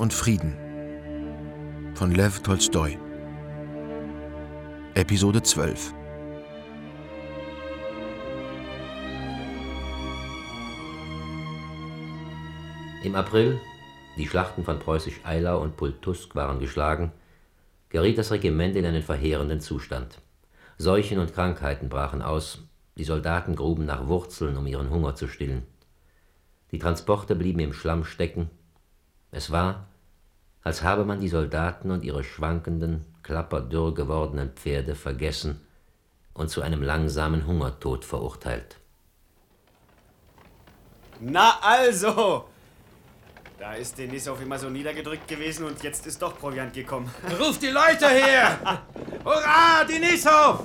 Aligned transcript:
Und 0.00 0.14
Frieden 0.14 0.56
von 1.92 2.10
Lev 2.12 2.40
Tolstoi. 2.40 2.98
Episode 4.94 5.42
12 5.42 5.92
Im 13.04 13.14
April, 13.14 13.60
die 14.16 14.26
Schlachten 14.26 14.64
von 14.64 14.78
Preußisch-Eylau 14.78 15.60
und 15.60 15.76
Pultusk 15.76 16.34
waren 16.34 16.60
geschlagen, 16.60 17.12
geriet 17.90 18.16
das 18.16 18.32
Regiment 18.32 18.76
in 18.76 18.86
einen 18.86 19.02
verheerenden 19.02 19.60
Zustand. 19.60 20.22
Seuchen 20.78 21.18
und 21.18 21.34
Krankheiten 21.34 21.90
brachen 21.90 22.22
aus, 22.22 22.62
die 22.96 23.04
Soldaten 23.04 23.54
gruben 23.54 23.84
nach 23.84 24.08
Wurzeln, 24.08 24.56
um 24.56 24.66
ihren 24.66 24.88
Hunger 24.88 25.14
zu 25.14 25.28
stillen. 25.28 25.66
Die 26.70 26.78
Transporte 26.78 27.36
blieben 27.36 27.60
im 27.60 27.74
Schlamm 27.74 28.04
stecken. 28.04 28.48
Es 29.30 29.50
war, 29.50 29.89
als 30.62 30.82
habe 30.82 31.04
man 31.04 31.20
die 31.20 31.28
Soldaten 31.28 31.90
und 31.90 32.04
ihre 32.04 32.24
schwankenden, 32.24 33.04
klapperdürr 33.22 33.94
gewordenen 33.94 34.50
Pferde 34.50 34.94
vergessen 34.94 35.60
und 36.34 36.50
zu 36.50 36.62
einem 36.62 36.82
langsamen 36.82 37.46
Hungertod 37.46 38.04
verurteilt. 38.04 38.76
Na 41.20 41.58
also! 41.60 42.46
Da 43.58 43.74
ist 43.74 43.98
Denisov 43.98 44.40
immer 44.40 44.58
so 44.58 44.70
niedergedrückt 44.70 45.28
gewesen 45.28 45.66
und 45.66 45.82
jetzt 45.82 46.06
ist 46.06 46.22
doch 46.22 46.38
Proviant 46.38 46.72
gekommen. 46.72 47.10
Ruf 47.38 47.58
die 47.58 47.66
Leute 47.66 48.08
her! 48.08 48.82
Hurra, 49.24 49.84
Denisov! 49.84 50.64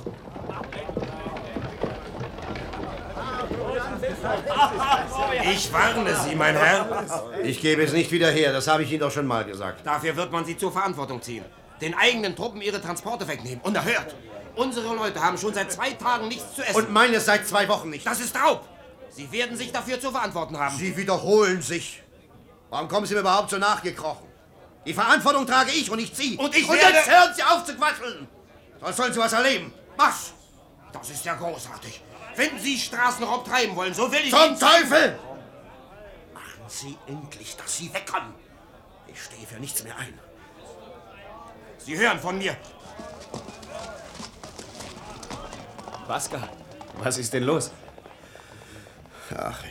Ich 5.51 5.71
warne 5.71 6.15
Sie, 6.23 6.35
mein 6.35 6.55
Herr. 6.55 7.03
Ich 7.43 7.61
gebe 7.61 7.83
es 7.83 7.93
nicht 7.93 8.11
wieder 8.11 8.31
her, 8.31 8.51
das 8.51 8.67
habe 8.67 8.83
ich 8.83 8.91
Ihnen 8.91 9.01
doch 9.01 9.11
schon 9.11 9.25
mal 9.27 9.43
gesagt. 9.45 9.85
Dafür 9.85 10.15
wird 10.15 10.31
man 10.31 10.45
Sie 10.45 10.57
zur 10.57 10.71
Verantwortung 10.71 11.21
ziehen. 11.21 11.45
Den 11.81 11.93
eigenen 11.95 12.35
Truppen 12.35 12.61
ihre 12.61 12.81
Transporte 12.81 13.27
wegnehmen. 13.27 13.59
Und 13.63 13.75
erhört, 13.75 14.15
unsere 14.55 14.95
Leute 14.95 15.21
haben 15.21 15.37
schon 15.37 15.53
seit 15.53 15.71
zwei 15.71 15.91
Tagen 15.91 16.27
nichts 16.27 16.55
zu 16.55 16.63
essen. 16.63 16.75
Und 16.75 16.91
meine 16.91 17.19
seit 17.19 17.47
zwei 17.47 17.67
Wochen 17.67 17.89
nicht. 17.89 18.05
das 18.05 18.19
ist 18.19 18.35
Raub. 18.39 18.65
Sie 19.09 19.31
werden 19.31 19.55
sich 19.57 19.71
dafür 19.71 19.99
zu 19.99 20.11
verantworten 20.11 20.57
haben. 20.57 20.75
Sie 20.77 20.95
wiederholen 20.95 21.61
sich. 21.61 22.01
Warum 22.69 22.87
kommen 22.87 23.05
Sie 23.05 23.13
mir 23.13 23.21
überhaupt 23.21 23.49
so 23.49 23.57
nachgekrochen? 23.57 24.27
Die 24.85 24.93
Verantwortung 24.93 25.45
trage 25.47 25.71
ich 25.71 25.89
und 25.89 25.97
nicht 25.99 26.15
Sie. 26.15 26.37
Und 26.37 26.55
ich 26.55 26.67
Und 26.67 26.75
werde- 26.75 26.93
jetzt 26.95 27.09
hören 27.09 27.33
Sie 27.35 27.43
auf 27.43 27.63
zu 27.65 27.75
quasseln. 27.75 28.27
Sonst 28.79 28.97
sollen 28.97 29.13
Sie 29.13 29.19
was 29.19 29.33
erleben. 29.33 29.73
Marsch! 29.97 30.33
Das 30.91 31.09
ist 31.09 31.25
ja 31.25 31.33
großartig. 31.35 32.01
Wenn 32.35 32.59
Sie 32.59 32.77
Straßenraub 32.77 33.45
treiben 33.45 33.75
wollen, 33.75 33.93
so 33.93 34.11
will 34.11 34.19
ich... 34.23 34.31
Zum 34.31 34.39
Ihnen- 34.41 34.59
Teufel! 34.59 35.19
Machen 36.33 36.63
Sie 36.67 36.97
endlich, 37.07 37.55
dass 37.55 37.77
Sie 37.77 37.93
wegkommen. 37.93 38.33
Ich 39.07 39.23
stehe 39.23 39.45
für 39.47 39.59
nichts 39.59 39.83
mehr 39.83 39.97
ein. 39.97 40.19
Sie 41.77 41.97
hören 41.97 42.19
von 42.19 42.37
mir. 42.37 42.55
Vaska, 46.07 46.49
was 46.97 47.17
ist 47.17 47.33
denn 47.33 47.43
los? 47.43 47.71
Ach, 49.35 49.63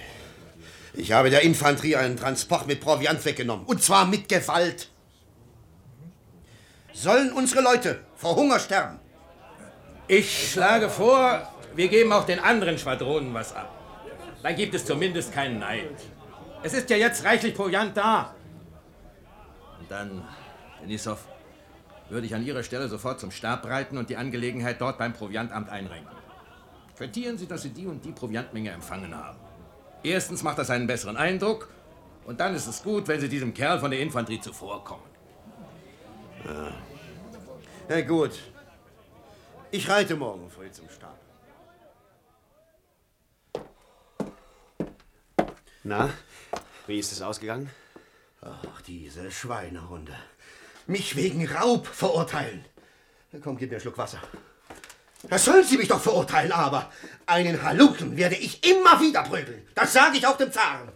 ich 0.94 1.12
habe 1.12 1.30
der 1.30 1.42
Infanterie 1.42 1.96
einen 1.96 2.16
Transport 2.16 2.66
mit 2.66 2.80
Proviant 2.80 3.24
weggenommen. 3.24 3.66
Und 3.66 3.82
zwar 3.82 4.04
mit 4.06 4.28
Gewalt. 4.28 4.90
Sollen 6.92 7.32
unsere 7.32 7.60
Leute 7.60 8.04
vor 8.16 8.36
Hunger 8.36 8.58
sterben? 8.58 8.98
Ich 10.06 10.52
schlage 10.52 10.88
vor, 10.90 11.52
wir 11.74 11.88
geben 11.88 12.12
auch 12.12 12.24
den 12.24 12.40
anderen 12.40 12.78
Schwadronen 12.78 13.34
was 13.34 13.54
ab. 13.54 13.70
Dann 14.42 14.56
gibt 14.56 14.74
es 14.74 14.84
zumindest 14.84 15.32
keinen 15.32 15.58
Neid. 15.58 15.90
Es 16.62 16.74
ist 16.74 16.88
ja 16.90 16.96
jetzt 16.96 17.24
reichlich 17.24 17.54
Proviant 17.54 17.96
da. 17.96 18.34
Und 19.80 19.90
dann, 19.90 20.22
Denisov, 20.80 21.26
würde 22.08 22.26
ich 22.26 22.34
an 22.34 22.44
Ihrer 22.44 22.62
Stelle 22.62 22.88
sofort 22.88 23.20
zum 23.20 23.30
Stab 23.30 23.66
reiten 23.66 23.98
und 23.98 24.10
die 24.10 24.16
Angelegenheit 24.16 24.80
dort 24.80 24.98
beim 24.98 25.12
Proviantamt 25.12 25.70
einrenken. 25.70 26.14
Quittieren 26.96 27.38
Sie, 27.38 27.46
dass 27.46 27.62
Sie 27.62 27.70
die 27.70 27.86
und 27.86 28.04
die 28.04 28.12
Proviantmenge 28.12 28.70
empfangen 28.70 29.14
haben. 29.16 29.38
Erstens 30.02 30.42
macht 30.42 30.58
das 30.58 30.70
einen 30.70 30.86
besseren 30.86 31.16
Eindruck 31.16 31.68
und 32.24 32.38
dann 32.40 32.54
ist 32.54 32.66
es 32.66 32.82
gut, 32.82 33.08
wenn 33.08 33.20
Sie 33.20 33.28
diesem 33.28 33.52
Kerl 33.52 33.80
von 33.80 33.90
der 33.90 34.00
Infanterie 34.00 34.40
zuvorkommen. 34.40 35.04
Na 37.88 38.00
gut. 38.02 38.38
Ich 39.70 39.88
reite 39.88 40.14
morgen 40.14 40.48
früh 40.50 40.70
zum 40.70 40.88
Stab. 40.88 41.23
Na, 45.86 46.10
wie 46.86 46.98
ist 46.98 47.12
es 47.12 47.20
ausgegangen? 47.20 47.70
Ach, 48.40 48.80
diese 48.86 49.30
Schweinehunde. 49.30 50.16
Mich 50.86 51.14
wegen 51.14 51.46
Raub 51.46 51.86
verurteilen. 51.86 52.64
Komm, 53.42 53.58
gib 53.58 53.68
mir 53.68 53.76
einen 53.76 53.82
Schluck 53.82 53.98
Wasser. 53.98 54.20
Da 55.24 55.38
sollen 55.38 55.64
Sie 55.64 55.76
mich 55.76 55.88
doch 55.88 56.00
verurteilen, 56.00 56.52
aber 56.52 56.90
einen 57.26 57.62
Halunken 57.62 58.16
werde 58.16 58.36
ich 58.36 58.66
immer 58.66 58.98
wieder 58.98 59.24
prügeln. 59.24 59.66
Das 59.74 59.92
sage 59.92 60.16
ich 60.16 60.26
auch 60.26 60.38
dem 60.38 60.50
Zaren. 60.50 60.88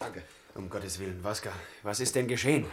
Danke. 0.00 0.22
Um 0.54 0.68
Gottes 0.68 0.98
Willen, 0.98 1.22
Vaska, 1.22 1.52
was 1.84 2.00
ist 2.00 2.16
denn 2.16 2.26
geschehen? 2.26 2.66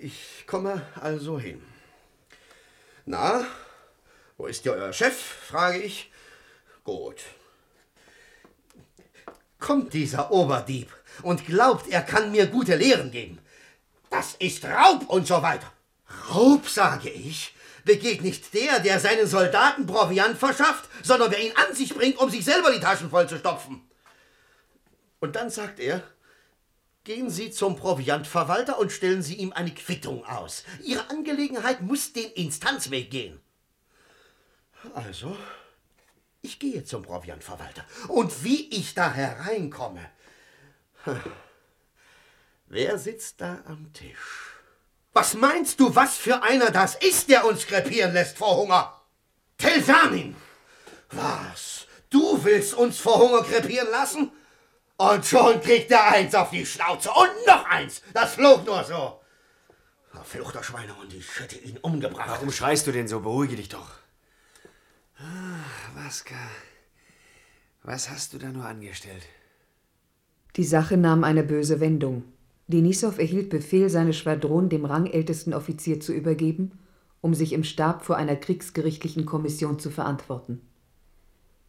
Ich 0.00 0.44
komme 0.46 0.82
also 1.00 1.38
hin. 1.38 1.62
Na, 3.04 3.46
wo 4.36 4.46
ist 4.46 4.64
ja 4.64 4.72
euer 4.72 4.92
Chef? 4.92 5.16
frage 5.16 5.78
ich. 5.78 6.10
Gut. 6.82 7.22
Kommt 9.66 9.94
dieser 9.94 10.30
Oberdieb 10.30 10.92
und 11.22 11.44
glaubt, 11.44 11.88
er 11.88 12.02
kann 12.02 12.30
mir 12.30 12.46
gute 12.46 12.76
Lehren 12.76 13.10
geben. 13.10 13.40
Das 14.10 14.34
ist 14.34 14.64
Raub 14.64 15.08
und 15.08 15.26
so 15.26 15.42
weiter. 15.42 15.72
Raub, 16.30 16.68
sage 16.68 17.10
ich, 17.10 17.52
begeht 17.84 18.22
nicht 18.22 18.54
der, 18.54 18.78
der 18.78 19.00
seinen 19.00 19.26
Soldaten 19.26 19.84
Proviant 19.84 20.38
verschafft, 20.38 20.88
sondern 21.02 21.32
wer 21.32 21.44
ihn 21.44 21.50
an 21.56 21.74
sich 21.74 21.92
bringt, 21.92 22.16
um 22.18 22.30
sich 22.30 22.44
selber 22.44 22.70
die 22.70 22.78
Taschen 22.78 23.10
voll 23.10 23.28
zu 23.28 23.38
stopfen. 23.38 23.80
Und 25.18 25.34
dann 25.34 25.50
sagt 25.50 25.80
er, 25.80 26.00
Gehen 27.02 27.28
Sie 27.28 27.50
zum 27.50 27.74
Proviantverwalter 27.74 28.78
und 28.78 28.92
stellen 28.92 29.22
Sie 29.22 29.34
ihm 29.34 29.52
eine 29.52 29.74
Quittung 29.74 30.24
aus. 30.26 30.62
Ihre 30.84 31.10
Angelegenheit 31.10 31.80
muss 31.80 32.12
den 32.12 32.30
Instanzweg 32.34 33.10
gehen. 33.10 33.40
Also, 34.94 35.36
ich 36.46 36.58
gehe 36.58 36.84
zum 36.84 37.02
Proviantverwalter. 37.02 37.84
Und 38.08 38.44
wie 38.44 38.68
ich 38.70 38.94
da 38.94 39.12
hereinkomme. 39.12 40.08
Wer 42.66 42.98
sitzt 42.98 43.40
da 43.40 43.58
am 43.66 43.92
Tisch? 43.92 44.54
Was 45.12 45.34
meinst 45.34 45.80
du, 45.80 45.94
was 45.94 46.16
für 46.16 46.42
einer 46.42 46.70
das 46.70 46.94
ist, 46.96 47.30
der 47.30 47.46
uns 47.46 47.66
krepieren 47.66 48.12
lässt 48.12 48.38
vor 48.38 48.56
Hunger? 48.56 49.00
Telsanin! 49.58 50.36
Was? 51.10 51.86
Du 52.10 52.42
willst 52.44 52.74
uns 52.74 52.98
vor 52.98 53.18
Hunger 53.18 53.42
krepieren 53.42 53.90
lassen? 53.90 54.30
Und 54.98 55.26
schon 55.26 55.60
kriegt 55.60 55.90
er 55.90 56.06
eins 56.08 56.34
auf 56.34 56.50
die 56.50 56.64
Schnauze 56.64 57.10
und 57.10 57.46
noch 57.46 57.64
eins. 57.66 58.02
Das 58.14 58.34
flog 58.34 58.64
nur 58.64 58.82
so. 58.84 59.20
Verfluchter 60.10 60.62
Schweinehund, 60.62 61.12
ich 61.12 61.40
hätte 61.40 61.58
ihn 61.58 61.76
umgebracht. 61.78 62.30
Warum 62.30 62.50
schreist 62.50 62.86
du 62.86 62.92
denn 62.92 63.08
so? 63.08 63.20
Beruhige 63.20 63.56
dich 63.56 63.68
doch. 63.68 63.90
Ah, 65.18 65.94
Vaska, 65.94 66.34
was 67.82 68.10
hast 68.10 68.34
du 68.34 68.38
da 68.38 68.50
nur 68.50 68.66
angestellt? 68.66 69.22
Die 70.56 70.64
Sache 70.64 70.98
nahm 70.98 71.24
eine 71.24 71.42
böse 71.42 71.80
Wendung. 71.80 72.24
Denisov 72.66 73.18
erhielt 73.18 73.48
Befehl, 73.48 73.88
seine 73.88 74.12
Schwadron 74.12 74.68
dem 74.68 74.84
rangältesten 74.84 75.54
Offizier 75.54 76.00
zu 76.00 76.12
übergeben, 76.12 76.72
um 77.22 77.32
sich 77.32 77.54
im 77.54 77.64
Stab 77.64 78.04
vor 78.04 78.16
einer 78.16 78.36
kriegsgerichtlichen 78.36 79.24
Kommission 79.24 79.78
zu 79.78 79.90
verantworten. 79.90 80.60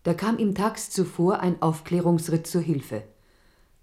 Da 0.04 0.14
kam 0.14 0.40
ihm 0.40 0.54
tags 0.54 0.90
zuvor 0.90 1.40
ein 1.40 1.62
Aufklärungsritt 1.62 2.48
zur 2.48 2.62
Hilfe. 2.62 3.04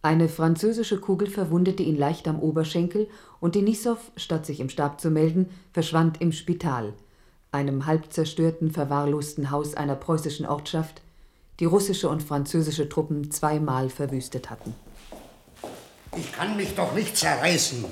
Eine 0.02 0.28
französische 0.28 1.00
Kugel 1.00 1.28
verwundete 1.28 1.82
ihn 1.82 1.96
leicht 1.96 2.28
am 2.28 2.38
Oberschenkel 2.38 3.08
und 3.40 3.54
Denisov, 3.54 4.12
statt 4.16 4.44
sich 4.44 4.60
im 4.60 4.68
Stab 4.68 5.00
zu 5.00 5.10
melden, 5.10 5.48
verschwand 5.72 6.20
im 6.20 6.32
Spital, 6.32 6.92
einem 7.54 7.86
halb 7.86 8.12
zerstörten, 8.12 8.70
verwahrlosten 8.70 9.50
Haus 9.50 9.74
einer 9.74 9.94
preußischen 9.94 10.44
Ortschaft, 10.44 11.00
die 11.60 11.64
russische 11.64 12.08
und 12.08 12.22
französische 12.22 12.88
Truppen 12.88 13.30
zweimal 13.30 13.88
verwüstet 13.88 14.50
hatten. 14.50 14.74
Ich 16.16 16.32
kann 16.32 16.56
mich 16.56 16.74
doch 16.74 16.94
nicht 16.94 17.16
zerreißen. 17.16 17.84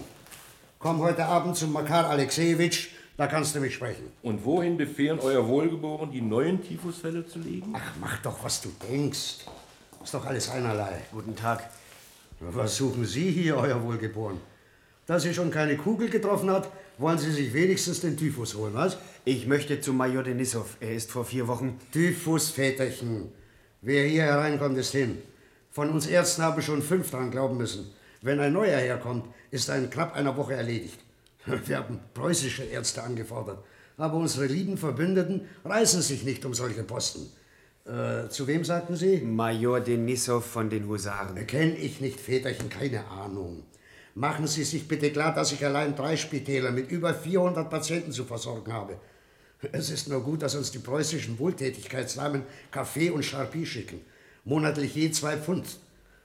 Komm 0.79 0.99
heute 0.99 1.25
Abend 1.25 1.57
zum 1.57 1.73
Makar 1.73 2.11
Alexejewitsch, 2.11 2.89
da 3.17 3.29
kannst 3.29 3.55
du 3.55 3.61
mich 3.61 3.75
sprechen. 3.75 4.05
Und 4.23 4.45
wohin 4.45 4.77
befehlen 4.77 5.21
Euer 5.21 5.47
Wohlgeboren, 5.47 6.11
die 6.11 6.21
neuen 6.21 6.63
Typhusfälle 6.63 7.25
zu 7.27 7.39
legen? 7.39 7.73
Ach, 7.77 7.93
mach 8.01 8.19
doch, 8.23 8.43
was 8.43 8.61
du 8.61 8.71
denkst. 8.91 9.47
Ist 10.03 10.15
doch 10.15 10.27
alles 10.27 10.51
einerlei. 10.51 11.03
Guten 11.13 11.37
Tag. 11.37 11.71
Was 12.41 12.77
suchen 12.77 13.05
Sie 13.05 13.31
hier, 13.31 13.57
euer 13.57 13.81
Wohlgeboren? 13.85 14.41
Da 15.07 15.21
Sie 15.21 15.35
schon 15.35 15.51
keine 15.51 15.77
Kugel 15.77 16.09
getroffen 16.09 16.51
hat, 16.51 16.69
wollen 16.99 17.19
Sie 17.19 17.31
sich 17.31 17.53
wenigstens 17.53 18.01
den 18.01 18.17
Typhus 18.17 18.55
holen, 18.55 18.75
was? 18.75 18.97
Ich 19.25 19.47
möchte 19.47 19.81
zu 19.81 19.93
Major 19.93 20.25
Denisov. 20.25 20.77
Er 20.81 20.97
ist 20.97 21.13
vor 21.13 21.25
vier 21.25 21.47
Wochen. 21.47 21.79
Typhus, 21.93 22.51
Väterchen. 22.51 23.31
Wer 23.81 24.05
hier 24.09 24.25
hereinkommt, 24.25 24.77
ist 24.77 24.91
hin. 24.91 25.19
Von 25.71 25.91
uns 25.91 26.09
Ärzten 26.09 26.43
habe 26.43 26.61
schon 26.61 26.83
fünf 26.83 27.13
dran 27.13 27.31
glauben 27.31 27.57
müssen. 27.57 27.93
Wenn 28.21 28.41
ein 28.41 28.53
neuer 28.53 28.81
herkommt, 28.81 29.27
ist 29.53 29.69
er 29.69 29.79
in 29.79 29.91
knapp 29.91 30.17
einer 30.17 30.37
Woche 30.37 30.55
erledigt. 30.55 30.99
Wir 31.67 31.77
haben 31.77 32.01
preußische 32.15 32.65
Ärzte 32.65 33.05
angefordert. 33.05 33.65
Aber 33.97 34.17
unsere 34.17 34.47
lieben 34.47 34.77
Verbündeten 34.77 35.43
reißen 35.65 36.03
sich 36.03 36.25
nicht 36.25 36.45
um 36.45 36.53
solche 36.53 36.83
Posten. 36.83 37.31
Äh, 37.85 38.29
zu 38.29 38.49
wem 38.49 38.65
sagten 38.65 38.97
Sie? 38.97 39.19
Major 39.19 39.79
Denisov 39.79 40.47
von 40.47 40.69
den 40.69 40.89
Husaren. 40.89 41.47
Kenn 41.47 41.77
ich 41.77 42.01
nicht, 42.01 42.19
Väterchen, 42.19 42.69
keine 42.69 43.07
Ahnung. 43.07 43.63
Machen 44.17 44.49
Sie 44.49 44.65
sich 44.65 44.89
bitte 44.89 45.13
klar, 45.13 45.33
dass 45.33 45.53
ich 45.53 45.65
allein 45.65 45.95
drei 45.95 46.17
Spitäler 46.17 46.73
mit 46.73 46.91
über 46.91 47.15
400 47.15 47.71
Patienten 47.71 48.11
zu 48.11 48.25
versorgen 48.25 48.73
habe. 48.73 48.99
Es 49.71 49.91
ist 49.91 50.09
nur 50.09 50.23
gut, 50.23 50.43
dass 50.43 50.57
uns 50.57 50.73
die 50.73 50.79
preußischen 50.81 51.39
Wohltätigkeitsnamen 51.39 52.43
Kaffee 52.73 53.11
und 53.11 53.25
Charpie 53.25 53.65
schicken. 53.65 54.01
Monatlich 54.45 54.95
je 54.95 55.11
zwei 55.13 55.37
Pfund. 55.37 55.67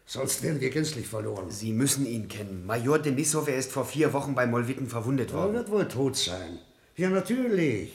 Sonst 0.07 0.41
wären 0.41 0.59
wir 0.59 0.69
gänzlich 0.71 1.05
verloren. 1.05 1.51
Sie 1.51 1.71
müssen 1.71 2.05
ihn 2.07 2.27
kennen. 2.29 2.65
Major 2.65 2.97
Denisov, 2.97 3.47
er 3.47 3.57
ist 3.57 3.71
vor 3.71 3.85
vier 3.85 4.11
Wochen 4.13 4.33
bei 4.33 4.47
Molwitten 4.47 4.87
verwundet 4.87 5.29
Er 5.31 5.35
worden. 5.35 5.53
wird 5.53 5.69
wohl 5.69 5.87
tot 5.87 6.15
sein. 6.15 6.57
Ja, 6.95 7.09
natürlich. 7.09 7.91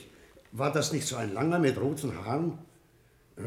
War 0.52 0.70
das 0.70 0.92
nicht 0.92 1.06
so 1.08 1.16
ein 1.16 1.32
langer 1.32 1.58
mit 1.58 1.80
roten 1.80 2.14
Haaren? 2.14 2.58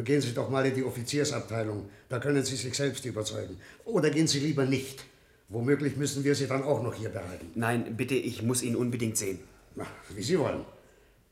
Gehen 0.04 0.20
Sie 0.20 0.34
doch 0.34 0.50
mal 0.50 0.66
in 0.66 0.74
die 0.74 0.84
Offiziersabteilung. 0.84 1.88
Da 2.10 2.20
können 2.20 2.44
Sie 2.44 2.56
sich 2.56 2.76
selbst 2.76 3.06
überzeugen. 3.06 3.58
Oder 3.86 4.10
gehen 4.10 4.28
Sie 4.28 4.40
lieber 4.40 4.66
nicht. 4.66 5.06
Womöglich 5.48 5.96
müssen 5.96 6.24
wir 6.24 6.34
Sie 6.34 6.48
dann 6.48 6.64
auch 6.64 6.82
noch 6.82 6.96
hier 6.96 7.10
behalten. 7.10 7.52
Nein, 7.54 7.96
bitte, 7.96 8.16
ich 8.16 8.42
muss 8.42 8.64
ihn 8.64 8.76
unbedingt 8.76 9.16
sehen. 9.16 9.40
Na, 9.76 9.86
wie 10.16 10.24
Sie 10.24 10.40
wollen. 10.40 10.66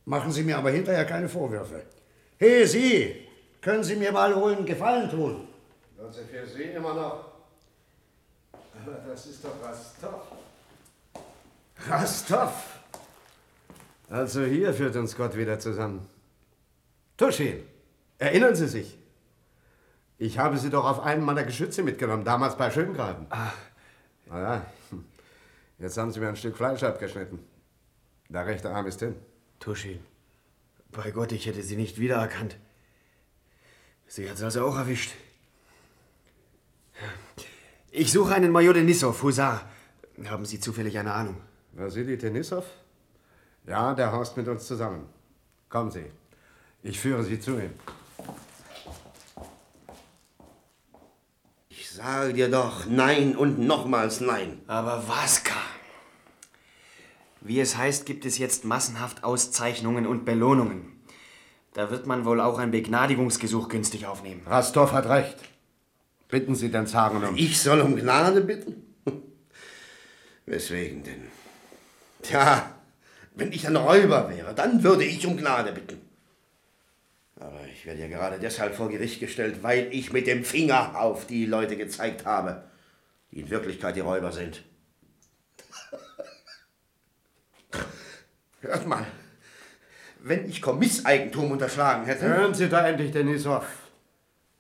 Machen 0.06 0.32
Sie 0.32 0.44
mir 0.44 0.58
aber 0.58 0.72
hinterher 0.72 1.06
keine 1.06 1.30
Vorwürfe. 1.30 1.84
Hey, 2.38 2.66
Sie! 2.68 3.28
Können 3.62 3.84
Sie 3.84 3.96
mir 3.96 4.12
mal 4.12 4.36
wohl 4.36 4.56
einen 4.56 4.66
Gefallen 4.66 5.10
tun? 5.10 5.48
Also 5.98 6.22
für 6.24 6.46
Sie 6.46 6.64
immer 6.64 6.94
noch. 6.94 7.32
Aber 8.52 8.98
das 9.08 9.26
ist 9.28 9.46
doch 9.46 9.56
Rastov. 9.64 10.22
Rastov! 11.88 12.80
Also 14.10 14.44
hier 14.44 14.74
führt 14.74 14.96
uns 14.98 15.16
Gott 15.16 15.38
wieder 15.38 15.58
zusammen. 15.60 16.08
Tuschin, 17.16 17.64
erinnern 18.18 18.56
Sie 18.56 18.68
sich? 18.68 18.98
Ich 20.18 20.38
habe 20.38 20.58
Sie 20.58 20.70
doch 20.70 20.84
auf 20.86 21.00
einem 21.00 21.24
meiner 21.24 21.44
Geschütze 21.44 21.84
mitgenommen, 21.84 22.26
damals 22.26 22.58
bei 22.58 22.70
Schöngraben. 22.70 23.26
Ah. 23.30 23.52
Naja, 24.26 24.66
jetzt 25.80 25.98
haben 25.98 26.12
Sie 26.12 26.20
mir 26.20 26.28
ein 26.28 26.36
Stück 26.36 26.58
Fleisch 26.58 26.84
abgeschnitten. 26.84 27.40
Der 28.30 28.46
rechte 28.46 28.70
Arm 28.70 28.88
ist 28.88 29.00
hin. 29.00 29.16
Tuschin, 29.64 30.02
bei 30.92 31.12
Gott, 31.12 31.32
ich 31.32 31.46
hätte 31.46 31.64
Sie 31.64 31.78
nicht 31.78 31.98
wiedererkannt. 31.98 32.58
Sie 34.08 34.30
hat's 34.30 34.44
also 34.44 34.66
auch 34.66 34.76
erwischt. 34.76 35.12
Ich 37.90 38.12
suche 38.12 38.36
einen 38.36 38.52
Major 38.52 38.74
Denisov, 38.74 39.24
Husar. 39.24 39.72
Haben 40.26 40.46
Sie 40.46 40.60
zufällig 40.60 40.98
eine 41.00 41.14
Ahnung? 41.14 41.38
Vasili 41.72 42.18
Denisov? 42.18 42.66
Ja, 43.66 43.94
der 43.94 44.12
haust 44.12 44.36
mit 44.36 44.50
uns 44.50 44.68
zusammen. 44.68 45.08
Kommen 45.70 45.92
Sie. 45.92 46.12
Ich 46.82 47.00
führe 47.00 47.24
Sie 47.24 47.40
zu 47.40 47.52
ihm. 47.52 47.74
Ich 51.70 51.90
sage 51.90 52.34
dir 52.34 52.52
doch 52.52 52.86
nein 52.86 53.38
und 53.38 53.60
nochmals 53.60 54.20
nein. 54.20 54.62
Aber 54.68 55.08
Vaska. 55.08 55.56
Wie 57.46 57.60
es 57.60 57.76
heißt, 57.76 58.06
gibt 58.06 58.26
es 58.26 58.38
jetzt 58.38 58.64
massenhaft 58.64 59.26
Auszeichnungen 59.26 60.08
und 60.08 60.24
Belohnungen. 60.24 60.94
Da 61.74 61.92
wird 61.92 62.08
man 62.08 62.24
wohl 62.24 62.40
auch 62.40 62.58
ein 62.58 62.72
Begnadigungsgesuch 62.72 63.68
günstig 63.68 64.06
aufnehmen. 64.06 64.44
Rastov 64.46 64.94
hat 64.94 65.08
recht. 65.10 65.36
Bitten 66.30 66.56
Sie 66.56 66.72
den 66.72 66.88
Zaren 66.88 67.22
um. 67.22 67.36
Ich 67.36 67.60
soll 67.60 67.82
um 67.82 67.98
Gnade 67.98 68.42
bitten? 68.42 68.96
Weswegen 70.46 71.04
denn? 71.04 71.28
Tja, 72.22 72.76
wenn 73.36 73.52
ich 73.52 73.68
ein 73.68 73.76
Räuber 73.76 74.30
wäre, 74.30 74.54
dann 74.56 74.82
würde 74.82 75.04
ich 75.04 75.28
um 75.28 75.36
Gnade 75.36 75.74
bitten. 75.74 76.00
Aber 77.36 77.60
ich 77.74 77.86
werde 77.86 78.00
ja 78.00 78.08
gerade 78.08 78.40
deshalb 78.40 78.74
vor 78.74 78.90
Gericht 78.90 79.20
gestellt, 79.20 79.64
weil 79.64 79.90
ich 79.92 80.14
mit 80.14 80.28
dem 80.28 80.46
Finger 80.46 80.98
auf 80.98 81.28
die 81.28 81.46
Leute 81.46 81.76
gezeigt 81.76 82.26
habe, 82.26 82.64
die 83.32 83.42
in 83.42 83.50
Wirklichkeit 83.50 83.98
die 83.98 84.02
Räuber 84.02 84.32
sind. 84.32 84.64
Hört 88.62 88.88
mal, 88.88 89.06
wenn 90.22 90.50
ich 90.50 90.62
Kommisseigentum 90.62 91.52
unterschlagen 91.52 92.06
hätte. 92.06 92.26
Hören 92.26 92.54
Sie 92.54 92.70
da 92.70 92.88
endlich, 92.88 93.12
Denisov. 93.12 93.66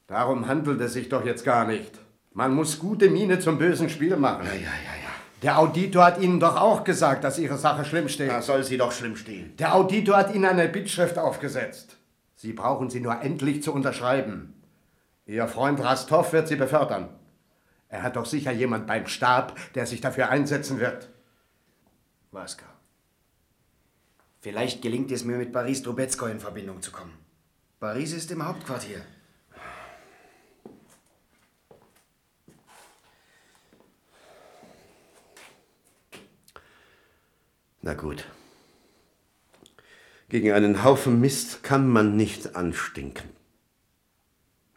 Darum 0.07 0.47
handelt 0.47 0.81
es 0.81 0.93
sich 0.93 1.09
doch 1.09 1.25
jetzt 1.25 1.45
gar 1.45 1.65
nicht. 1.65 1.91
Man 2.33 2.53
muss 2.53 2.79
gute 2.79 3.09
Miene 3.09 3.39
zum 3.39 3.57
bösen 3.57 3.89
Spiel 3.89 4.17
machen. 4.17 4.45
Ja, 4.45 4.53
ja, 4.53 4.59
ja, 4.59 4.95
ja. 5.03 5.03
Der 5.43 5.59
Auditor 5.59 6.05
hat 6.05 6.19
Ihnen 6.19 6.39
doch 6.39 6.55
auch 6.55 6.83
gesagt, 6.83 7.23
dass 7.23 7.37
Ihre 7.37 7.57
Sache 7.57 7.85
schlimm 7.85 8.07
steht. 8.09 8.29
Da 8.29 8.41
soll 8.41 8.63
sie 8.63 8.77
doch 8.77 8.91
schlimm 8.91 9.15
stehen. 9.15 9.55
Der 9.57 9.75
Auditor 9.75 10.17
hat 10.17 10.33
Ihnen 10.33 10.45
eine 10.45 10.67
Bittschrift 10.67 11.17
aufgesetzt. 11.17 11.97
Sie 12.35 12.53
brauchen 12.53 12.89
sie 12.89 12.99
nur 12.99 13.21
endlich 13.21 13.63
zu 13.63 13.73
unterschreiben. 13.73 14.53
Ihr 15.25 15.47
Freund 15.47 15.81
Rastov 15.81 16.33
wird 16.33 16.47
Sie 16.47 16.55
befördern. 16.55 17.09
Er 17.87 18.03
hat 18.03 18.15
doch 18.15 18.25
sicher 18.25 18.51
jemand 18.51 18.87
beim 18.87 19.07
Stab, 19.07 19.57
der 19.75 19.85
sich 19.85 20.01
dafür 20.01 20.29
einsetzen 20.29 20.79
wird. 20.79 21.09
Vaska. 22.31 22.65
Vielleicht 24.43 24.81
gelingt 24.81 25.09
es 25.09 25.23
mir, 25.23 25.37
mit 25.37 25.53
Boris 25.53 25.83
Drubetsko 25.83 26.25
in 26.25 26.41
Verbindung 26.41 26.81
zu 26.81 26.91
kommen. 26.91 27.17
Boris 27.79 28.11
ist 28.11 28.29
im 28.29 28.45
Hauptquartier. 28.45 29.01
Na 37.81 37.93
gut. 37.93 38.25
Gegen 40.27 40.51
einen 40.51 40.83
Haufen 40.83 41.21
Mist 41.21 41.63
kann 41.63 41.87
man 41.87 42.17
nicht 42.17 42.57
anstinken. 42.57 43.29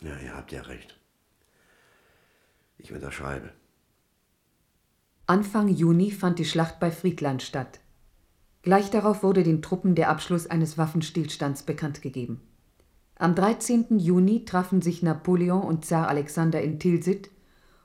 Ja, 0.00 0.16
ihr 0.18 0.36
habt 0.36 0.52
ja 0.52 0.62
recht. 0.62 0.96
Ich 2.78 2.92
unterschreibe. 2.92 3.52
Anfang 5.26 5.66
Juni 5.66 6.12
fand 6.12 6.38
die 6.38 6.44
Schlacht 6.44 6.78
bei 6.78 6.92
Friedland 6.92 7.42
statt. 7.42 7.80
Gleich 8.66 8.90
darauf 8.90 9.22
wurde 9.22 9.44
den 9.44 9.62
Truppen 9.62 9.94
der 9.94 10.10
Abschluss 10.10 10.48
eines 10.48 10.76
Waffenstillstands 10.76 11.62
bekannt 11.62 12.02
gegeben. 12.02 12.40
Am 13.14 13.36
13. 13.36 14.00
Juni 14.00 14.44
trafen 14.44 14.82
sich 14.82 15.04
Napoleon 15.04 15.62
und 15.62 15.84
Zar 15.84 16.08
Alexander 16.08 16.60
in 16.60 16.80
Tilsit 16.80 17.30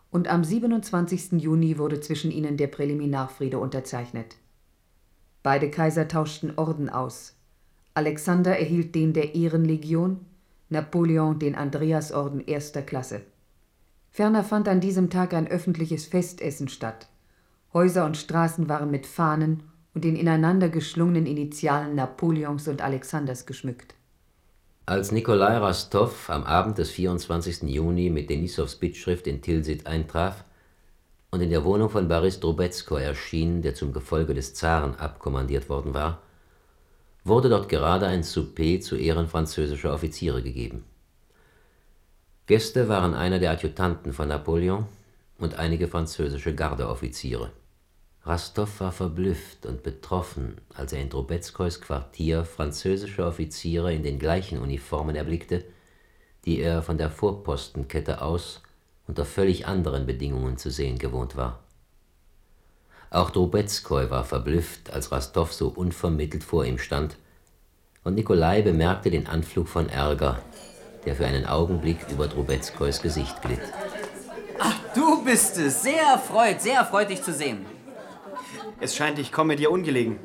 und 0.09 0.27
am 0.27 0.43
27. 0.43 1.33
Juni 1.33 1.77
wurde 1.77 1.99
zwischen 1.99 2.31
ihnen 2.31 2.57
der 2.57 2.65
Präliminarfriede 2.65 3.59
unterzeichnet. 3.59 4.37
Beide 5.43 5.69
Kaiser 5.69 6.07
tauschten 6.07 6.57
Orden 6.57 6.89
aus. 6.89 7.35
Alexander 7.93 8.57
erhielt 8.57 8.95
den 8.95 9.13
der 9.13 9.35
Ehrenlegion, 9.35 10.25
Napoleon 10.69 11.37
den 11.37 11.53
Andreasorden 11.53 12.41
erster 12.41 12.81
Klasse. 12.81 13.21
Ferner 14.09 14.43
fand 14.43 14.67
an 14.67 14.81
diesem 14.81 15.11
Tag 15.11 15.35
ein 15.35 15.47
öffentliches 15.47 16.07
Festessen 16.07 16.69
statt. 16.69 17.07
Häuser 17.71 18.03
und 18.03 18.17
Straßen 18.17 18.67
waren 18.67 18.89
mit 18.89 19.05
Fahnen 19.05 19.61
und 19.93 20.03
den 20.03 20.15
ineinander 20.15 20.69
geschlungenen 20.69 21.25
Initialen 21.25 21.95
Napoleons 21.95 22.67
und 22.67 22.81
Alexanders 22.81 23.45
geschmückt. 23.45 23.95
Als 24.85 25.11
Nikolai 25.11 25.57
Rastov 25.57 26.29
am 26.29 26.43
Abend 26.43 26.77
des 26.77 26.89
24. 26.91 27.63
Juni 27.63 28.09
mit 28.09 28.29
Denisovs 28.29 28.75
Bittschrift 28.75 29.27
in 29.27 29.41
Tilsit 29.41 29.87
eintraf 29.87 30.43
und 31.29 31.41
in 31.41 31.49
der 31.49 31.63
Wohnung 31.63 31.89
von 31.89 32.07
Boris 32.07 32.39
Drubetsko 32.39 32.95
erschien, 32.95 33.61
der 33.61 33.75
zum 33.75 33.93
Gefolge 33.93 34.33
des 34.33 34.53
Zaren 34.53 34.95
abkommandiert 34.95 35.69
worden 35.69 35.93
war, 35.93 36.21
wurde 37.23 37.49
dort 37.49 37.69
gerade 37.69 38.07
ein 38.07 38.23
Souper 38.23 38.79
zu 38.81 38.95
Ehren 38.95 39.27
französischer 39.27 39.93
Offiziere 39.93 40.41
gegeben. 40.41 40.83
Gäste 42.47 42.89
waren 42.89 43.13
einer 43.13 43.39
der 43.39 43.51
Adjutanten 43.51 44.11
von 44.11 44.27
Napoleon 44.27 44.85
und 45.37 45.59
einige 45.59 45.87
französische 45.87 46.53
Gardeoffiziere. 46.53 47.51
Rastov 48.23 48.79
war 48.79 48.91
verblüfft 48.91 49.65
und 49.65 49.81
betroffen, 49.81 50.61
als 50.75 50.93
er 50.93 51.01
in 51.01 51.09
Drubetskois 51.09 51.81
Quartier 51.81 52.45
französische 52.45 53.25
Offiziere 53.25 53.93
in 53.93 54.03
den 54.03 54.19
gleichen 54.19 54.59
Uniformen 54.59 55.15
erblickte, 55.15 55.63
die 56.45 56.59
er 56.59 56.83
von 56.83 56.99
der 56.99 57.09
Vorpostenkette 57.09 58.21
aus 58.21 58.61
unter 59.07 59.25
völlig 59.25 59.65
anderen 59.65 60.05
Bedingungen 60.05 60.57
zu 60.57 60.69
sehen 60.69 60.99
gewohnt 60.99 61.35
war. 61.35 61.59
Auch 63.09 63.31
Drubetskoi 63.31 64.09
war 64.09 64.23
verblüfft, 64.23 64.93
als 64.93 65.11
Rastov 65.11 65.51
so 65.51 65.69
unvermittelt 65.69 66.43
vor 66.43 66.63
ihm 66.63 66.77
stand, 66.77 67.17
und 68.03 68.15
Nikolai 68.15 68.61
bemerkte 68.61 69.11
den 69.11 69.27
Anflug 69.27 69.67
von 69.67 69.89
Ärger, 69.89 70.39
der 71.05 71.15
für 71.15 71.25
einen 71.25 71.45
Augenblick 71.45 71.97
über 72.09 72.27
Drubetskois 72.27 73.01
Gesicht 73.01 73.41
glitt. 73.41 73.61
Ach, 74.59 74.75
du 74.95 75.23
bist 75.23 75.57
es. 75.57 75.83
Sehr 75.83 76.01
erfreut, 76.01 76.61
sehr 76.61 76.77
erfreut, 76.77 77.09
dich 77.09 77.21
zu 77.21 77.33
sehen. 77.33 77.65
Es 78.79 78.95
scheint, 78.95 79.19
ich 79.19 79.31
komme 79.31 79.55
dir 79.55 79.71
ungelegen. 79.71 80.19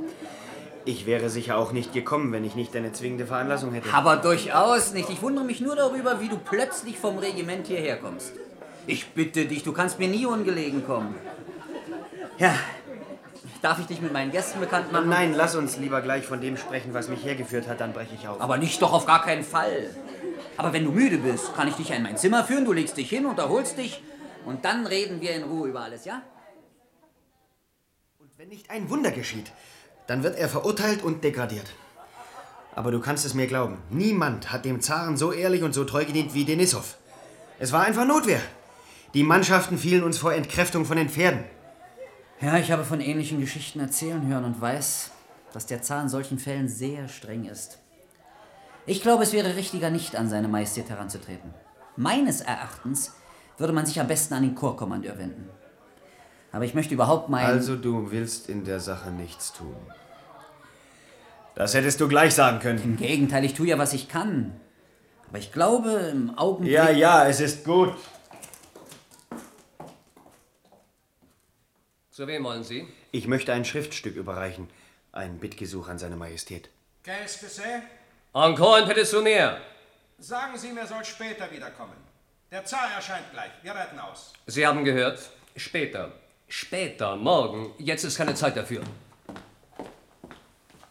Ich 0.85 1.05
wäre 1.05 1.29
sicher 1.31 1.59
auch 1.59 1.73
nicht 1.73 1.93
gekommen, 1.93 2.33
wenn 2.33 2.45
ich 2.45 2.55
nicht 2.55 2.77
eine 2.77 2.93
zwingende 2.93 3.27
Veranlassung 3.27 3.73
hätte. 3.73 3.93
Aber 3.93 4.17
durchaus 4.17 4.93
nicht. 4.93 5.11
Ich 5.11 5.21
wundere 5.21 5.45
mich 5.45 5.61
nur 5.61 5.75
darüber, 5.75 6.21
wie 6.21 6.29
du 6.29 6.39
plötzlich 6.39 6.97
vom 6.99 7.19
Regiment 7.19 7.67
hierher 7.67 7.97
kommst. 7.97 8.33
Ich 8.87 9.09
bitte 9.09 9.47
dich, 9.47 9.65
du 9.65 9.73
kannst 9.73 9.99
mir 9.99 10.07
nie 10.07 10.27
ungelegen 10.27 10.87
kommen. 10.87 11.17
Ja. 12.39 12.55
Darf 13.63 13.81
ich 13.81 13.87
dich 13.87 14.01
mit 14.01 14.13
meinen 14.13 14.31
Gästen 14.31 14.61
bekannt 14.61 14.93
machen? 14.93 15.09
Nein, 15.09 15.35
lass 15.35 15.57
uns 15.57 15.77
lieber 15.77 16.01
gleich 16.03 16.25
von 16.25 16.41
dem 16.41 16.57
sprechen, 16.57 16.95
was 16.95 17.09
mich 17.09 17.25
hergeführt 17.25 17.67
hat, 17.67 17.81
dann 17.81 17.93
breche 17.93 18.15
ich 18.15 18.29
auf. 18.29 18.41
Aber 18.41 18.59
nicht 18.59 18.81
doch 18.81 18.93
auf 18.93 19.07
gar 19.07 19.25
keinen 19.25 19.43
Fall. 19.43 19.91
Aber 20.57 20.73
wenn 20.73 20.85
du 20.85 20.93
müde 20.93 21.19
bist, 21.19 21.53
kann 21.57 21.67
ich 21.67 21.75
dich 21.75 21.91
in 21.91 22.05
mein 22.05 22.17
Zimmer 22.17 22.45
führen, 22.45 22.65
du 22.65 22.73
legst 22.73 22.97
dich 22.97 23.11
hin, 23.11 23.27
unterholst 23.27 23.77
dich 23.77 24.03
und 24.45 24.65
dann 24.65 24.87
reden 24.87 25.21
wir 25.21 25.35
in 25.35 25.43
Ruhe 25.43 25.69
über 25.69 25.81
alles, 25.81 26.05
ja? 26.05 26.23
Wenn 28.39 28.49
nicht 28.51 28.69
ein 28.69 28.91
Wunder 28.91 29.13
geschieht, 29.13 29.51
dann 30.07 30.23
wird 30.23 30.37
er 30.37 30.51
verurteilt 30.51 31.03
und 31.03 31.25
degradiert. 31.25 31.73
Aber 32.75 32.91
du 32.91 33.01
kannst 33.01 33.25
es 33.25 33.33
mir 33.33 33.47
glauben, 33.47 33.79
niemand 33.89 34.53
hat 34.53 34.67
dem 34.67 34.83
Zaren 34.83 35.17
so 35.17 35.33
ehrlich 35.33 35.63
und 35.63 35.73
so 35.73 35.85
treu 35.85 36.05
gedient 36.05 36.35
wie 36.35 36.45
Denisov. 36.45 36.99
Es 37.59 37.73
war 37.73 37.85
einfach 37.85 38.05
Notwehr. 38.05 38.43
Die 39.15 39.23
Mannschaften 39.23 39.79
fielen 39.79 40.03
uns 40.03 40.19
vor 40.19 40.35
Entkräftung 40.35 40.85
von 40.85 40.99
den 40.99 41.09
Pferden. 41.09 41.45
Ja, 42.43 42.59
ich 42.59 42.71
habe 42.71 42.85
von 42.85 43.01
ähnlichen 43.01 43.41
Geschichten 43.41 43.81
erzählen 43.81 44.27
hören 44.27 44.45
und 44.45 44.61
weiß, 44.61 45.13
dass 45.55 45.65
der 45.65 45.81
Zar 45.81 46.03
in 46.03 46.11
solchen 46.11 46.39
Fällen 46.39 46.69
sehr 46.69 47.09
streng 47.09 47.47
ist. 47.47 47.79
Ich 48.85 49.01
glaube, 49.01 49.23
es 49.23 49.33
wäre 49.33 49.57
richtiger, 49.57 49.89
nicht 49.89 50.15
an 50.15 50.29
seine 50.29 50.49
Majestät 50.49 50.91
heranzutreten. 50.91 51.55
Meines 51.97 52.43
Erachtens 52.43 53.15
würde 53.57 53.73
man 53.73 53.87
sich 53.87 53.99
am 53.99 54.09
besten 54.09 54.35
an 54.35 54.43
den 54.43 54.55
Chorkommandeur 54.55 55.17
wenden. 55.17 55.49
Aber 56.57 56.65
ich 56.65 56.73
möchte 56.73 56.95
überhaupt 56.95 57.29
meinen... 57.29 57.45
Also 57.45 57.77
du 57.77 58.11
willst 58.11 58.49
in 58.49 58.65
der 58.65 58.81
Sache 58.81 59.11
nichts 59.11 59.53
tun. 59.53 59.77
Das 61.55 61.75
hättest 61.75 62.01
du 62.01 62.09
gleich 62.09 62.33
sagen 62.35 62.61
können. 62.61 62.83
Im 62.83 62.97
Gegenteil, 62.97 63.45
ich 63.45 63.53
tue 63.53 63.67
ja, 63.67 63.77
was 63.77 63.93
ich 63.93 64.09
kann. 64.09 64.59
Aber 65.29 65.37
ich 65.37 65.53
glaube, 65.53 65.91
im 65.91 66.39
Augenblick... 66.39 66.73
Ja, 66.73 66.89
ja, 66.89 67.27
es 67.29 67.41
ist 67.41 67.63
gut. 67.63 67.95
Zu 72.11 72.27
wem 72.27 72.43
wollen 72.45 72.65
Sie? 72.65 72.89
Ich 73.13 73.29
möchte 73.29 73.53
ein 73.53 73.67
Schriftstück 73.67 74.17
überreichen. 74.17 74.71
Ein 75.13 75.37
Bittgesuch 75.39 75.89
an 75.89 75.99
seine 75.99 76.17
Majestät. 76.17 76.71
Qu'est-ce 77.05 77.39
que 77.39 77.51
c'est? 77.51 77.83
Encore 78.33 78.77
ein 78.77 78.89
Petitionär. 78.89 79.59
Sagen 80.19 80.57
Sie 80.57 80.73
mir, 80.73 80.87
soll 80.87 81.05
später 81.05 81.51
wiederkommen. 81.51 81.99
Der 82.51 82.65
Zar 82.65 82.95
erscheint 82.97 83.31
gleich. 83.31 83.51
Wir 83.63 83.73
reiten 83.73 83.99
aus. 83.99 84.33
Sie 84.47 84.67
haben 84.67 84.85
gehört? 84.87 85.19
Später. 85.55 86.13
Später, 86.49 87.17
morgen. 87.17 87.73
Jetzt 87.79 88.05
ist 88.05 88.17
keine 88.17 88.35
Zeit 88.35 88.57
dafür. 88.57 88.83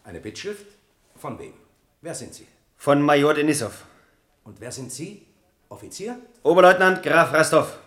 Eine 0.04 0.20
Bittschrift? 0.20 0.66
Von 1.16 1.40
wem? 1.40 1.54
Wer 2.02 2.14
sind 2.14 2.34
Sie? 2.34 2.48
Von 2.78 3.02
Major 3.02 3.34
Denisov. 3.34 3.86
Und 4.44 4.60
wer 4.62 4.72
sind 4.72 4.92
Sie? 4.92 5.26
Offizier? 5.70 6.20
Oberleutnant 6.44 7.02
Graf 7.02 7.34
Rastov. 7.34 7.80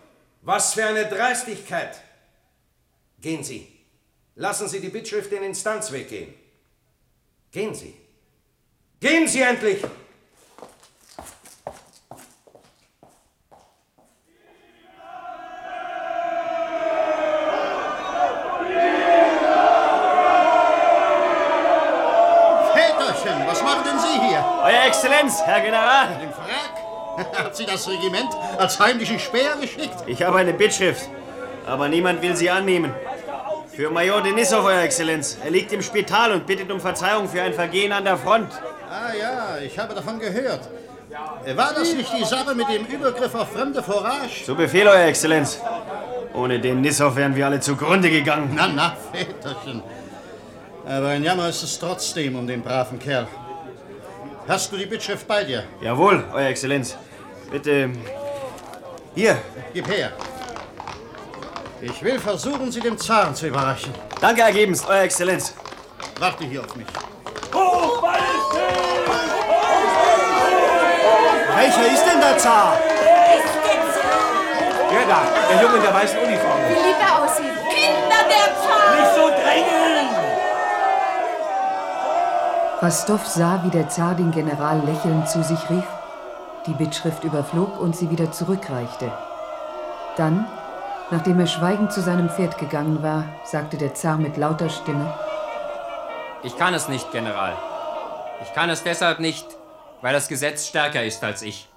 Was 0.42 0.74
für 0.74 0.84
eine 0.86 1.06
Dreistigkeit! 1.06 2.00
Gehen 3.20 3.44
Sie. 3.44 3.66
Lassen 4.34 4.68
Sie 4.68 4.80
die 4.80 4.88
Bittschrift 4.88 5.30
den 5.30 5.42
Instanzweg 5.42 6.08
gehen. 6.08 6.34
Gehen 7.50 7.74
Sie. 7.74 7.94
Gehen 9.00 9.26
Sie 9.26 9.42
endlich! 9.42 9.80
Väterchen, 22.74 23.46
was 23.46 23.62
machen 23.62 23.84
denn 23.84 23.98
Sie 23.98 24.20
hier? 24.28 24.44
Exzellenz, 25.28 25.42
Herr 25.44 25.60
General. 25.60 26.08
Im 26.22 26.32
Frack? 26.32 27.44
Hat 27.44 27.56
Sie 27.56 27.66
das 27.66 27.88
Regiment 27.88 28.28
als 28.58 28.78
heimlichen 28.80 29.18
Späher 29.18 29.56
geschickt? 29.60 29.96
Ich 30.06 30.22
habe 30.22 30.38
eine 30.38 30.52
Bittschrift, 30.52 31.08
aber 31.66 31.88
niemand 31.88 32.22
will 32.22 32.36
sie 32.36 32.48
annehmen. 32.48 32.94
Für 33.74 33.90
Major 33.90 34.22
Denisov, 34.22 34.64
Euer 34.64 34.82
Exzellenz. 34.82 35.36
Er 35.44 35.50
liegt 35.50 35.72
im 35.72 35.82
Spital 35.82 36.32
und 36.32 36.46
bittet 36.46 36.70
um 36.70 36.80
Verzeihung 36.80 37.28
für 37.28 37.42
ein 37.42 37.52
Vergehen 37.52 37.92
an 37.92 38.04
der 38.04 38.16
Front. 38.16 38.50
Ah 38.90 39.12
ja, 39.14 39.58
ich 39.64 39.78
habe 39.78 39.94
davon 39.94 40.18
gehört. 40.18 40.68
War 41.54 41.74
das 41.74 41.94
nicht 41.94 42.12
die 42.18 42.24
Sache 42.24 42.54
mit 42.54 42.68
dem 42.68 42.86
Übergriff 42.86 43.34
auf 43.34 43.52
fremde 43.52 43.82
Forage? 43.82 44.44
Zu 44.44 44.54
Befehl, 44.54 44.86
Euer 44.86 45.06
Exzellenz. 45.06 45.60
Ohne 46.34 46.58
Denisov 46.58 47.16
wären 47.16 47.34
wir 47.34 47.46
alle 47.46 47.60
zugrunde 47.60 48.10
gegangen. 48.10 48.52
Na, 48.54 48.68
na, 48.68 48.96
Väterchen. 49.12 49.82
Aber 50.86 51.08
ein 51.08 51.22
Jammer 51.22 51.48
ist 51.48 51.62
es 51.62 51.78
trotzdem 51.78 52.36
um 52.36 52.46
den 52.46 52.62
braven 52.62 52.98
Kerl. 52.98 53.26
Hast 54.48 54.72
du 54.72 54.78
die 54.78 54.86
Bittschrift 54.86 55.28
bei 55.28 55.44
dir? 55.44 55.64
Jawohl, 55.82 56.24
Euer 56.32 56.48
Exzellenz. 56.48 56.96
Bitte. 57.50 57.90
Hier. 59.14 59.36
Gib 59.74 59.86
her. 59.88 60.10
Ich 61.82 62.02
will 62.02 62.18
versuchen, 62.18 62.72
sie 62.72 62.80
dem 62.80 62.96
Zaren 62.96 63.34
zu 63.34 63.48
überreichen. 63.48 63.92
Danke 64.22 64.40
ergebenst, 64.40 64.88
Euer 64.88 65.02
Exzellenz. 65.02 65.54
Warte 66.18 66.44
hier 66.44 66.62
auf 66.62 66.74
mich. 66.76 66.86
Welcher 71.54 71.92
ist 71.92 72.04
denn 72.06 72.20
der 72.20 72.38
Zar? 72.38 72.78
Der 74.90 75.06
da, 75.06 75.22
der 75.50 75.62
Junge 75.62 75.76
in 75.76 75.82
der 75.82 75.92
weißen 75.92 76.18
Uniform. 76.18 76.58
Wie 76.68 76.88
lieb 76.88 76.96
er 76.98 77.22
aussieht. 77.22 77.52
Kinder, 77.68 78.22
der 78.30 78.48
Zar! 78.62 78.94
Nicht 78.94 79.14
so 79.14 79.28
drängeln! 79.28 79.88
Rostov 82.80 83.26
sah, 83.26 83.64
wie 83.64 83.70
der 83.70 83.88
Zar 83.88 84.14
den 84.14 84.30
General 84.30 84.80
lächelnd 84.86 85.28
zu 85.28 85.42
sich 85.42 85.58
rief, 85.68 85.84
die 86.64 86.74
Bittschrift 86.74 87.24
überflog 87.24 87.80
und 87.80 87.96
sie 87.96 88.08
wieder 88.08 88.30
zurückreichte. 88.30 89.10
Dann, 90.16 90.46
nachdem 91.10 91.40
er 91.40 91.48
schweigend 91.48 91.92
zu 91.92 92.00
seinem 92.00 92.28
Pferd 92.28 92.56
gegangen 92.56 93.02
war, 93.02 93.24
sagte 93.44 93.78
der 93.78 93.94
Zar 93.94 94.16
mit 94.16 94.36
lauter 94.36 94.68
Stimme: 94.68 95.12
Ich 96.44 96.56
kann 96.56 96.72
es 96.72 96.88
nicht, 96.88 97.10
General. 97.10 97.56
Ich 98.42 98.54
kann 98.54 98.70
es 98.70 98.84
deshalb 98.84 99.18
nicht, 99.18 99.46
weil 100.00 100.12
das 100.12 100.28
Gesetz 100.28 100.68
stärker 100.68 101.02
ist 101.02 101.24
als 101.24 101.42
ich. 101.42 101.68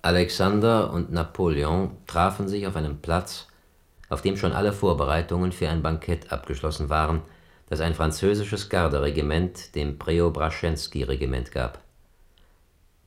Alexander 0.00 0.90
und 0.90 1.12
Napoleon 1.12 1.94
trafen 2.06 2.48
sich 2.48 2.66
auf 2.66 2.76
einem 2.76 3.02
Platz, 3.02 3.48
auf 4.08 4.22
dem 4.22 4.38
schon 4.38 4.54
alle 4.54 4.72
Vorbereitungen 4.72 5.52
für 5.52 5.68
ein 5.68 5.82
Bankett 5.82 6.32
abgeschlossen 6.32 6.88
waren, 6.88 7.20
das 7.68 7.80
ein 7.80 7.94
französisches 7.94 8.68
Garderegiment 8.68 9.74
dem 9.74 9.98
Preobraszensky-Regiment 9.98 11.52
gab. 11.52 11.80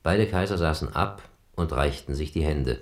Beide 0.02 0.26
Kaiser 0.26 0.58
saßen 0.58 0.94
ab 0.94 1.22
und 1.54 1.72
reichten 1.72 2.14
sich 2.14 2.32
die 2.32 2.44
Hände. 2.44 2.80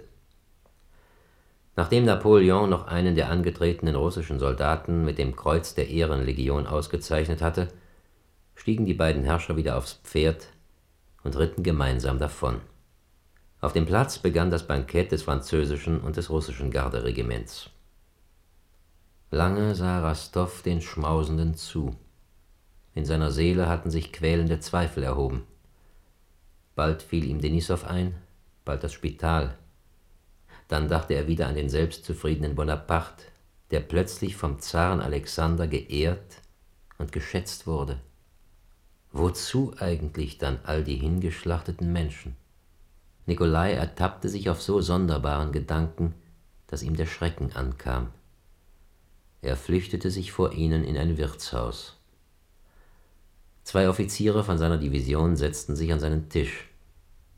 Nachdem 1.77 2.05
Napoleon 2.05 2.69
noch 2.69 2.87
einen 2.87 3.15
der 3.15 3.31
angetretenen 3.31 3.95
russischen 3.95 4.39
Soldaten 4.39 5.05
mit 5.05 5.19
dem 5.19 5.37
Kreuz 5.37 5.75
der 5.75 5.89
Ehrenlegion 5.89 6.67
ausgezeichnet 6.67 7.41
hatte, 7.41 7.69
stiegen 8.55 8.85
die 8.85 8.95
beiden 8.95 9.25
Herrscher 9.25 9.57
wieder 9.57 9.79
aufs 9.79 9.95
Pferd 10.05 10.49
und 11.23 11.39
ritten 11.39 11.63
gemeinsam 11.63 12.19
davon. 12.19 12.61
Auf 13.63 13.73
dem 13.73 13.87
Platz 13.87 14.19
begann 14.19 14.51
das 14.51 14.67
Bankett 14.67 15.13
des 15.13 15.23
französischen 15.23 16.01
und 16.01 16.17
des 16.17 16.31
russischen 16.31 16.71
Garderegiments. 16.71 17.71
Lange 19.33 19.77
sah 19.77 20.01
Rastow 20.01 20.51
den 20.65 20.81
Schmausenden 20.81 21.55
zu. 21.55 21.95
In 22.95 23.05
seiner 23.05 23.31
Seele 23.31 23.69
hatten 23.69 23.89
sich 23.89 24.13
quälende 24.13 24.59
Zweifel 24.59 25.05
erhoben. 25.05 25.45
Bald 26.75 27.03
fiel 27.03 27.25
ihm 27.25 27.41
Denisov 27.41 27.85
ein, 27.85 28.17
bald 28.65 28.83
das 28.83 28.93
Spital. 28.93 29.57
Dann 30.67 30.89
dachte 30.89 31.15
er 31.15 31.29
wieder 31.29 31.47
an 31.47 31.55
den 31.55 31.69
selbstzufriedenen 31.69 32.57
Bonaparte, 32.57 33.25
der 33.71 33.81
plötzlich 33.81 34.35
vom 34.35 34.59
Zaren 34.59 35.01
Alexander 35.01 35.69
geehrt 35.69 36.43
und 36.99 37.13
geschätzt 37.13 37.69
wurde. 37.69 38.01
Wozu 39.13 39.75
eigentlich 39.79 40.39
dann 40.39 40.59
all 40.65 40.83
die 40.83 40.97
hingeschlachteten 40.97 41.93
Menschen? 41.93 42.35
Nikolai 43.27 43.75
ertappte 43.75 44.29
sich 44.29 44.51
auf 44.51 44.61
so 44.61 44.81
sonderbaren 44.81 45.53
Gedanken, 45.53 46.15
dass 46.67 46.83
ihm 46.83 46.97
der 46.97 47.07
Schrecken 47.07 47.53
ankam. 47.53 48.09
Er 49.42 49.56
flüchtete 49.56 50.11
sich 50.11 50.32
vor 50.32 50.52
ihnen 50.52 50.85
in 50.85 50.97
ein 50.97 51.16
Wirtshaus. 51.16 51.97
Zwei 53.64 53.88
Offiziere 53.88 54.44
von 54.44 54.59
seiner 54.59 54.78
Division 54.78 55.37
setzten 55.37 55.76
sich 55.76 55.92
an 55.92 56.00
seinen 56.00 56.28
Tisch. 56.28 56.68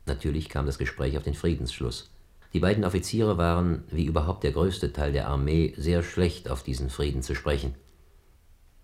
Natürlich 0.05 0.49
kam 0.49 0.65
das 0.65 0.77
Gespräch 0.77 1.17
auf 1.17 1.23
den 1.23 1.33
Friedensschluss. 1.33 2.11
Die 2.53 2.59
beiden 2.59 2.83
Offiziere 2.83 3.37
waren, 3.37 3.83
wie 3.89 4.05
überhaupt 4.05 4.43
der 4.43 4.51
größte 4.51 4.93
Teil 4.93 5.11
der 5.11 5.27
Armee, 5.27 5.73
sehr 5.77 6.03
schlecht 6.03 6.49
auf 6.49 6.61
diesen 6.61 6.89
Frieden 6.89 7.23
zu 7.23 7.35
sprechen. 7.35 7.75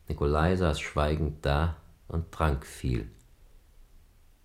Nikolai 0.07 0.55
saß 0.55 0.79
schweigend 0.79 1.45
da 1.45 1.77
und 2.07 2.31
trank 2.31 2.65
viel. 2.65 3.09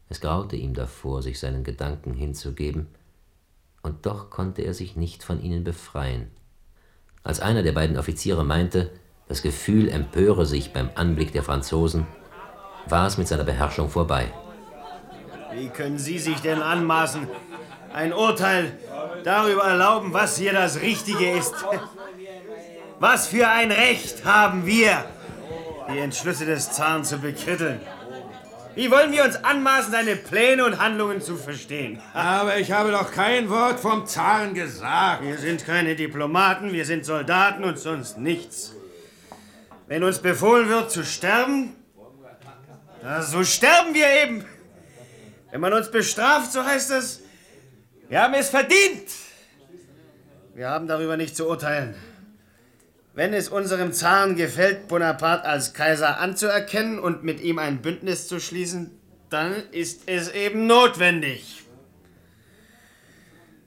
Es 0.08 0.20
graute 0.20 0.56
ihm 0.56 0.74
davor, 0.74 1.22
sich 1.22 1.40
seinen 1.40 1.64
Gedanken 1.64 2.12
hinzugeben, 2.12 2.88
und 3.82 4.06
doch 4.06 4.30
konnte 4.30 4.62
er 4.62 4.74
sich 4.74 4.96
nicht 4.96 5.22
von 5.22 5.42
ihnen 5.42 5.64
befreien. 5.64 6.30
Als 7.24 7.40
einer 7.40 7.62
der 7.62 7.72
beiden 7.72 7.96
Offiziere 7.96 8.44
meinte, 8.44 8.90
das 9.28 9.40
Gefühl 9.40 9.88
empöre 9.88 10.44
sich 10.44 10.74
beim 10.74 10.90
Anblick 10.94 11.32
der 11.32 11.42
Franzosen, 11.42 12.06
war 12.86 13.06
es 13.06 13.16
mit 13.16 13.26
seiner 13.26 13.44
Beherrschung 13.44 13.88
vorbei. 13.88 14.30
Wie 15.54 15.68
können 15.68 15.98
Sie 15.98 16.18
sich 16.18 16.40
denn 16.40 16.60
anmaßen, 16.60 17.26
ein 17.94 18.12
Urteil 18.12 18.78
darüber 19.24 19.64
erlauben, 19.64 20.12
was 20.12 20.36
hier 20.36 20.52
das 20.52 20.82
Richtige 20.82 21.30
ist? 21.30 21.54
Was 23.00 23.28
für 23.28 23.48
ein 23.48 23.72
Recht 23.72 24.26
haben 24.26 24.66
wir, 24.66 25.06
die 25.90 26.00
Entschlüsse 26.00 26.44
des 26.44 26.72
Zaren 26.72 27.04
zu 27.04 27.18
bekritteln? 27.18 27.80
Wie 28.74 28.90
wollen 28.90 29.12
wir 29.12 29.24
uns 29.24 29.36
anmaßen, 29.36 29.92
seine 29.92 30.16
Pläne 30.16 30.64
und 30.64 30.80
Handlungen 30.80 31.20
zu 31.20 31.36
verstehen? 31.36 32.00
Aber 32.12 32.58
ich 32.58 32.72
habe 32.72 32.90
doch 32.90 33.12
kein 33.12 33.48
Wort 33.48 33.78
vom 33.78 34.06
Zaren 34.06 34.52
gesagt. 34.52 35.22
Wir 35.22 35.38
sind 35.38 35.64
keine 35.64 35.94
Diplomaten, 35.94 36.72
wir 36.72 36.84
sind 36.84 37.04
Soldaten 37.04 37.62
und 37.62 37.78
sonst 37.78 38.18
nichts. 38.18 38.74
Wenn 39.86 40.02
uns 40.02 40.18
befohlen 40.18 40.68
wird 40.68 40.90
zu 40.90 41.04
sterben, 41.04 41.76
so 43.20 43.44
sterben 43.44 43.94
wir 43.94 44.10
eben. 44.24 44.44
Wenn 45.52 45.60
man 45.60 45.72
uns 45.72 45.90
bestraft, 45.90 46.50
so 46.50 46.64
heißt 46.64 46.90
es, 46.90 47.22
wir 48.08 48.22
haben 48.22 48.34
es 48.34 48.48
verdient. 48.48 49.08
Wir 50.54 50.68
haben 50.68 50.88
darüber 50.88 51.16
nicht 51.16 51.36
zu 51.36 51.48
urteilen. 51.48 51.94
Wenn 53.14 53.32
es 53.32 53.48
unserem 53.48 53.92
Zaren 53.92 54.34
gefällt, 54.34 54.88
Bonaparte 54.88 55.46
als 55.46 55.72
Kaiser 55.72 56.18
anzuerkennen 56.18 56.98
und 56.98 57.22
mit 57.22 57.40
ihm 57.40 57.60
ein 57.60 57.80
Bündnis 57.80 58.26
zu 58.26 58.40
schließen, 58.40 58.90
dann 59.30 59.54
ist 59.70 60.08
es 60.08 60.32
eben 60.32 60.66
notwendig. 60.66 61.62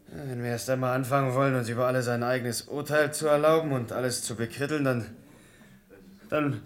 Wenn 0.08 0.44
wir 0.44 0.50
erst 0.50 0.70
einmal 0.70 0.96
anfangen 0.96 1.34
wollen, 1.34 1.56
uns 1.56 1.70
über 1.70 1.88
alles 1.88 2.10
ein 2.10 2.24
eigenes 2.24 2.63
Urteil 2.63 3.13
zu 3.13 3.27
erlauben 3.27 3.72
und 3.72 3.94
alles 3.94 4.22
zu 4.22 4.36
bekritteln, 4.36 4.84
dann. 4.84 5.16
dann 6.30 6.62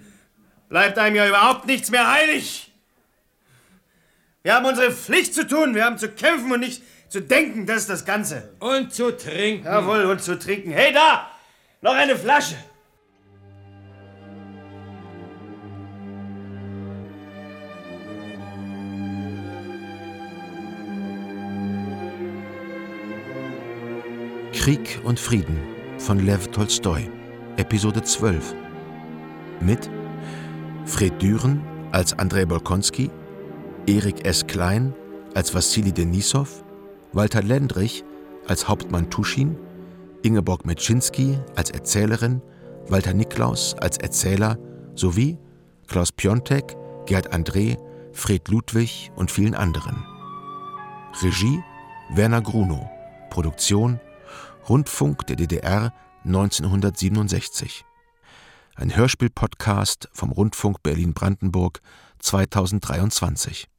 bleibt 0.69 0.97
einem 0.97 1.15
ja 1.15 1.27
überhaupt 1.27 1.67
nichts 1.67 1.91
mehr 1.91 2.11
heilig. 2.11 2.71
Wir 4.41 4.55
haben 4.55 4.65
unsere 4.65 4.91
Pflicht 4.91 5.35
zu 5.35 5.45
tun, 5.47 5.75
wir 5.75 5.85
haben 5.85 5.99
zu 5.99 6.09
kämpfen 6.09 6.51
und 6.51 6.61
nicht 6.61 6.81
zu 7.09 7.21
denken, 7.21 7.67
das 7.67 7.81
ist 7.81 7.89
das 7.89 8.05
Ganze. 8.05 8.53
Und 8.59 8.91
zu 8.91 9.15
trinken. 9.15 9.65
Jawohl, 9.65 10.05
und 10.05 10.21
zu 10.21 10.39
trinken. 10.39 10.71
Hey, 10.71 10.91
da! 10.93 11.29
Noch 11.81 11.93
eine 11.93 12.15
Flasche! 12.15 12.55
Krieg 24.61 25.01
und 25.03 25.19
Frieden 25.19 25.57
von 25.97 26.23
Lev 26.23 26.49
Tolstoi, 26.49 27.09
Episode 27.57 28.03
12. 28.03 28.53
Mit 29.59 29.89
Fred 30.85 31.19
Düren 31.19 31.63
als 31.91 32.13
Andrei 32.19 32.45
Bolkonski, 32.45 33.09
Erik 33.87 34.23
S. 34.23 34.45
Klein 34.45 34.93
als 35.33 35.55
Wassili 35.55 35.91
Denisov, 35.91 36.63
Walter 37.11 37.41
Lendrich 37.41 38.03
als 38.47 38.67
Hauptmann 38.67 39.09
Tuschin, 39.09 39.57
Ingeborg 40.21 40.63
Metschinski 40.63 41.39
als 41.55 41.71
Erzählerin, 41.71 42.39
Walter 42.87 43.15
Niklaus 43.15 43.73
als 43.79 43.97
Erzähler 43.97 44.59
sowie 44.93 45.39
Klaus 45.87 46.11
Piontek, 46.11 46.77
Gerd 47.07 47.33
André, 47.33 47.79
Fred 48.13 48.47
Ludwig 48.47 49.11
und 49.15 49.31
vielen 49.31 49.55
anderen. 49.55 50.05
Regie 51.23 51.63
Werner 52.13 52.43
Grunow, 52.43 52.87
Produktion 53.31 53.99
Rundfunk 54.69 55.25
der 55.25 55.35
DDR 55.35 55.93
1967. 56.23 57.83
Ein 58.75 58.95
Hörspiel-Podcast 58.95 60.07
vom 60.13 60.31
Rundfunk 60.31 60.83
Berlin-Brandenburg 60.83 61.81
2023. 62.19 63.71